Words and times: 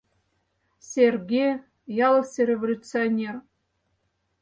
Серге— 0.89 1.47
ялысе 2.07 2.41
революционер. 2.51 3.35